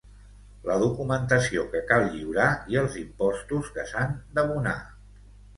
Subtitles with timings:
[0.69, 4.77] La documentació que cal lliurar i els impostos que s'han d'abonar.